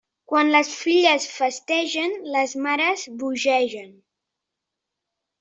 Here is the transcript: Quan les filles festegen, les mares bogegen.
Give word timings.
Quan 0.31 0.47
les 0.53 0.69
filles 0.77 1.27
festegen, 1.33 2.15
les 2.37 2.57
mares 2.69 3.05
bogegen. 3.21 3.93